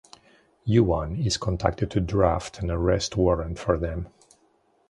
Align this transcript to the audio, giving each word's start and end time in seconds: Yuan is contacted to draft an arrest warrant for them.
Yuan 0.63 1.15
is 1.15 1.37
contacted 1.37 1.91
to 1.91 1.99
draft 2.01 2.57
an 2.59 2.71
arrest 2.71 3.15
warrant 3.15 3.59
for 3.59 3.77
them. 3.77 4.07